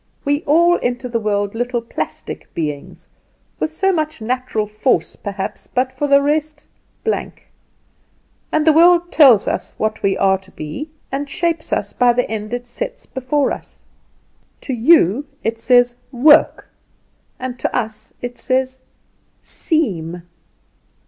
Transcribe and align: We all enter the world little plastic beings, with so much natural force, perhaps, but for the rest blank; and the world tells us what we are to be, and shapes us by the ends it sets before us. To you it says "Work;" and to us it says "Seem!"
We 0.25 0.41
all 0.45 0.79
enter 0.81 1.07
the 1.07 1.19
world 1.19 1.53
little 1.53 1.79
plastic 1.83 2.51
beings, 2.55 3.07
with 3.59 3.69
so 3.69 3.91
much 3.91 4.19
natural 4.19 4.65
force, 4.65 5.15
perhaps, 5.15 5.67
but 5.67 5.93
for 5.93 6.07
the 6.07 6.23
rest 6.23 6.65
blank; 7.03 7.43
and 8.51 8.65
the 8.65 8.73
world 8.73 9.11
tells 9.11 9.47
us 9.47 9.75
what 9.77 10.01
we 10.01 10.17
are 10.17 10.39
to 10.39 10.49
be, 10.49 10.89
and 11.11 11.29
shapes 11.29 11.71
us 11.71 11.93
by 11.93 12.13
the 12.13 12.27
ends 12.31 12.51
it 12.55 12.65
sets 12.65 13.05
before 13.05 13.51
us. 13.51 13.79
To 14.61 14.73
you 14.73 15.27
it 15.43 15.59
says 15.59 15.93
"Work;" 16.11 16.67
and 17.37 17.59
to 17.59 17.75
us 17.77 18.11
it 18.23 18.39
says 18.39 18.81
"Seem!" 19.39 20.23